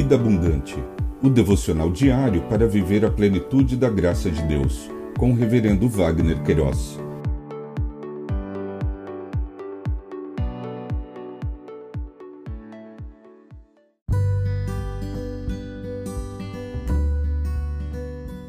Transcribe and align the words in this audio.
Vida 0.00 0.14
Abundante, 0.14 0.76
o 1.20 1.28
devocional 1.28 1.90
diário 1.90 2.42
para 2.42 2.68
viver 2.68 3.04
a 3.04 3.10
plenitude 3.10 3.76
da 3.76 3.90
graça 3.90 4.30
de 4.30 4.40
Deus, 4.44 4.88
com 5.18 5.32
o 5.32 5.34
Reverendo 5.34 5.88
Wagner 5.88 6.40
Queiroz. 6.44 7.00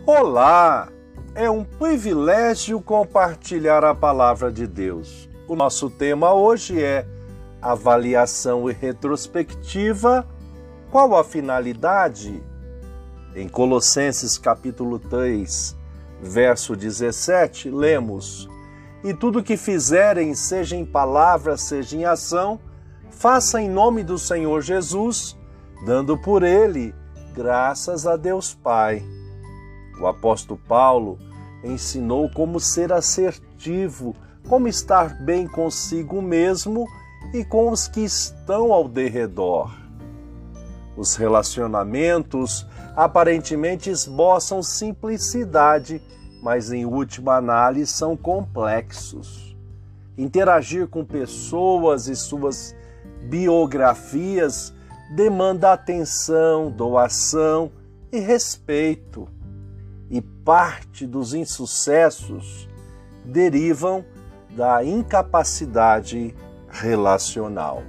Olá! 0.05 0.88
É 1.34 1.50
um 1.50 1.63
privilégio 1.63 2.79
compartilhar 2.79 3.84
a 3.84 3.95
palavra 3.95 4.52
de 4.52 4.68
Deus. 4.68 5.27
O 5.47 5.55
nosso 5.55 5.89
tema 5.89 6.31
hoje 6.31 6.79
é 6.79 7.07
avaliação 7.59 8.70
e 8.70 8.73
retrospectiva 8.73 10.27
qual 10.92 11.16
a 11.16 11.24
finalidade? 11.24 12.43
Em 13.36 13.48
Colossenses 13.48 14.38
capítulo 14.38 14.98
3, 14.98 15.78
verso 16.21 16.75
17, 16.75 17.70
lemos: 17.70 18.50
E 19.04 19.14
tudo 19.14 19.43
que 19.43 19.56
fizerem, 19.56 20.34
seja 20.34 20.75
em 20.75 20.84
palavra, 20.84 21.57
seja 21.57 21.96
em 21.96 22.06
ação, 22.06 22.60
faça 23.12 23.62
em 23.62 23.70
nome 23.70 24.04
do 24.04 24.18
Senhor 24.18 24.62
Jesus, 24.62 25.38
dando 25.86 26.18
por 26.18 26.42
ele 26.42 26.93
graças 27.36 28.07
a 28.07 28.18
Deus 28.18 28.56
Pai. 28.56 29.04
O 30.01 30.07
apóstolo 30.07 30.60
Paulo 30.68 31.20
ensinou 31.64 32.31
como 32.31 32.59
ser 32.59 32.92
assertivo, 32.92 34.16
como 34.48 34.67
estar 34.67 35.23
bem 35.23 35.45
consigo 35.45 36.20
mesmo 36.20 36.88
e 37.31 37.45
com 37.45 37.70
os 37.70 37.88
que 37.88 38.02
estão 38.02 38.73
ao 38.73 38.88
derredor. 38.88 39.89
Os 40.99 41.16
relacionamentos 41.16 42.67
aparentemente 42.94 43.89
esboçam 43.89 44.61
simplicidade, 44.61 46.02
mas 46.44 46.73
em 46.73 46.83
última 46.86 47.38
análise 47.38 47.89
são 47.89 48.17
complexos. 48.17 49.56
Interagir 50.17 50.89
com 50.89 51.06
pessoas 51.06 52.09
e 52.09 52.17
suas 52.17 52.75
biografias 53.30 54.73
demanda 55.16 55.72
atenção, 55.72 56.69
doação 56.69 57.72
e 58.11 58.19
respeito. 58.19 59.25
E 60.09 60.19
parte 60.22 61.08
dos 61.08 61.34
insucessos 61.34 62.67
derivam 63.23 64.03
da 64.50 64.84
incapacidade 64.84 66.36
relacional. 66.69 67.84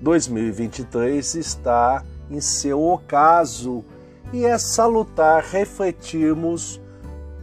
2023 0.00 1.34
está 1.34 2.04
em 2.30 2.40
seu 2.40 2.82
ocaso 2.82 3.84
e 4.32 4.44
é 4.44 4.58
salutar 4.58 5.42
refletirmos 5.44 6.80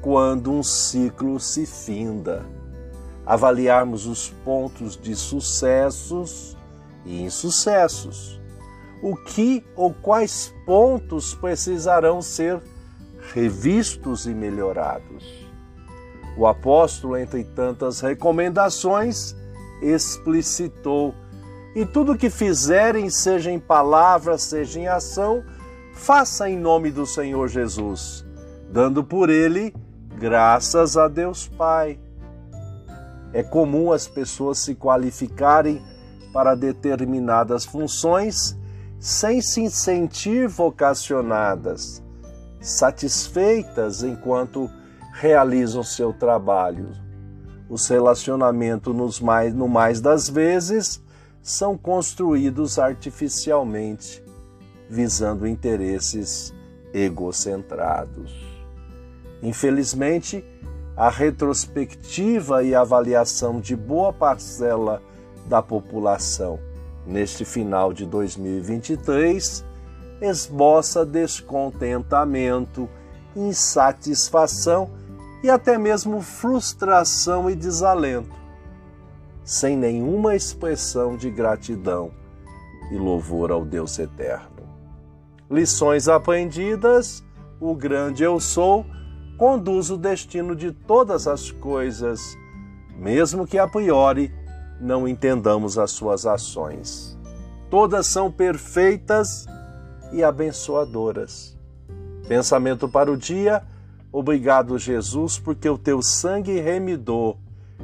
quando 0.02 0.52
um 0.52 0.63
ciclo 0.63 1.39
se 1.39 1.66
finda, 1.66 2.43
avaliarmos 3.25 4.08
os 4.08 4.30
pontos 4.43 4.97
de 4.97 5.16
sucessos 5.16 6.58
e 7.05 7.21
insucessos, 7.21 8.41
o 9.02 9.15
que 9.15 9.63
ou 9.75 9.93
quais 9.93 10.53
pontos 10.65 11.36
precisarão 11.36 12.21
ser 12.21 12.61
revistos 13.33 14.25
e 14.25 14.33
melhorados. 14.33 15.47
O 16.38 16.47
apóstolo, 16.47 17.17
entre 17.17 17.43
tantas 17.43 17.99
recomendações, 17.99 19.36
explicitou 19.81 21.13
e 21.75 21.86
tudo 21.86 22.17
que 22.17 22.30
fizerem, 22.30 23.09
seja 23.09 23.50
em 23.50 23.59
palavra, 23.59 24.38
seja 24.38 24.80
em 24.80 24.88
ação, 24.88 25.44
faça 25.94 26.50
em 26.50 26.58
nome 26.58 26.91
do 26.91 27.05
Senhor 27.05 27.47
Jesus, 27.47 28.25
dando 28.69 29.04
por 29.04 29.30
ele 29.30 29.73
graças 30.17 30.98
a 30.98 31.08
Deus 31.08 31.48
Pai. 31.48 31.99
É 33.33 33.42
comum 33.42 33.92
as 33.92 34.08
pessoas 34.08 34.59
se 34.59 34.76
qualificarem 34.76 35.82
para 36.33 36.55
determinadas 36.55 37.65
funções 37.65 38.58
sem 38.99 39.42
se 39.42 39.70
sentir 39.71 40.48
vocacionadas, 40.48 42.03
satisfeitas 42.59 44.03
enquanto 44.03 44.70
realizam 45.14 45.83
seu 45.83 46.14
trabalho. 46.14 46.92
Os 47.70 47.88
relacionamentos, 47.88 49.20
mais, 49.20 49.53
no 49.53 49.67
mais 49.67 50.02
das 50.02 50.30
vezes, 50.30 51.02
são 51.41 51.77
construídos 51.77 52.77
artificialmente, 52.77 54.23
visando 54.89 55.47
interesses 55.47 56.53
egocentrados. 56.93 58.33
Infelizmente, 59.41 60.45
a 60.95 61.09
retrospectiva 61.09 62.63
e 62.63 62.75
avaliação 62.75 63.59
de 63.59 63.75
boa 63.75 64.13
parcela 64.13 65.02
da 65.47 65.61
população 65.61 66.59
neste 67.05 67.43
final 67.43 67.91
de 67.91 68.05
2023 68.05 69.65
esboça 70.21 71.03
descontentamento, 71.03 72.87
insatisfação 73.35 74.91
e 75.41 75.49
até 75.49 75.77
mesmo 75.79 76.21
frustração 76.21 77.49
e 77.49 77.55
desalento 77.55 78.40
sem 79.52 79.76
nenhuma 79.76 80.34
expressão 80.34 81.17
de 81.17 81.30
gratidão 81.30 82.10
e 82.89 82.95
louvor 82.95 83.52
ao 83.52 83.66
Deus 83.66 84.00
eterno. 84.00 84.64
Lições 85.50 86.08
aprendidas, 86.08 87.22
o 87.60 87.76
grande 87.76 88.23
eu 88.23 88.39
sou 88.39 88.86
conduz 89.38 89.89
o 89.89 89.98
destino 89.98 90.56
de 90.56 90.72
todas 90.72 91.28
as 91.28 91.52
coisas, 91.52 92.38
mesmo 92.95 93.45
que 93.45 93.58
a 93.60 93.67
priori 93.67 94.34
não 94.80 95.06
entendamos 95.06 95.78
as 95.78 95.92
suas 95.92 96.26
ações. 96.26 97.20
Todas 97.70 98.08
são 98.08 98.32
perfeitas 98.32 99.48
e 100.14 100.23
abençoadoras. 100.23 101.58
Pensamento 102.26 102.88
para 102.88 103.12
o 103.12 103.18
dia. 103.18 103.64
Obrigado, 104.14 104.80
Jesus, 104.80 105.38
porque 105.38 105.68
o 105.68 105.78
teu 105.78 106.02
sangue 106.02 106.58
remidou 106.58 107.38